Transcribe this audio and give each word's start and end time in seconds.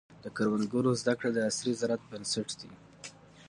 د 0.23 0.25
کروندګرو 0.35 0.91
زده 1.01 1.13
کړه 1.19 1.29
د 1.33 1.37
عصري 1.49 1.73
زراعت 1.79 2.03
بنسټ 2.11 2.49
دی. 2.59 2.71